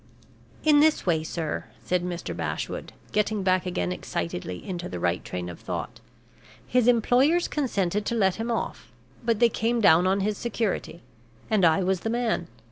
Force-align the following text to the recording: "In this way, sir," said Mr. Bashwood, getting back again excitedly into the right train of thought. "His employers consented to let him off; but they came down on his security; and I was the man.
"In 0.63 0.79
this 0.79 1.05
way, 1.05 1.23
sir," 1.23 1.65
said 1.85 2.03
Mr. 2.03 2.35
Bashwood, 2.35 2.91
getting 3.11 3.43
back 3.43 3.67
again 3.67 3.91
excitedly 3.91 4.65
into 4.67 4.89
the 4.89 4.99
right 4.99 5.23
train 5.23 5.47
of 5.47 5.59
thought. 5.59 5.99
"His 6.65 6.87
employers 6.87 7.47
consented 7.47 8.03
to 8.07 8.15
let 8.15 8.37
him 8.37 8.49
off; 8.49 8.91
but 9.23 9.37
they 9.37 9.47
came 9.47 9.79
down 9.79 10.07
on 10.07 10.21
his 10.21 10.39
security; 10.39 11.03
and 11.51 11.63
I 11.63 11.83
was 11.83 11.99
the 11.99 12.09
man. 12.09 12.47